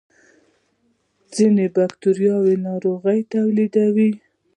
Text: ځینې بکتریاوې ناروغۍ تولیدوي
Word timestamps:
ځینې 1.35 1.65
بکتریاوې 1.75 2.55
ناروغۍ 2.67 3.19
تولیدوي 3.33 4.11